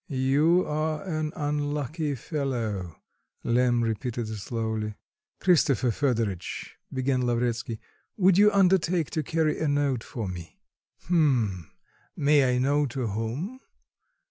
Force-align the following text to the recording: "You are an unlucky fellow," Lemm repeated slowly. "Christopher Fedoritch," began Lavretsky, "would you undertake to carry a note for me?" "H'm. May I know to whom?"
"You 0.09 0.65
are 0.65 1.03
an 1.07 1.31
unlucky 1.35 2.15
fellow," 2.15 3.03
Lemm 3.43 3.83
repeated 3.83 4.27
slowly. 4.29 4.95
"Christopher 5.39 5.91
Fedoritch," 5.91 6.75
began 6.91 7.21
Lavretsky, 7.23 7.79
"would 8.17 8.35
you 8.35 8.51
undertake 8.51 9.11
to 9.11 9.21
carry 9.21 9.59
a 9.59 9.67
note 9.67 10.03
for 10.03 10.27
me?" 10.27 10.59
"H'm. 11.05 11.69
May 12.15 12.55
I 12.55 12.57
know 12.57 12.87
to 12.87 13.05
whom?" 13.05 13.59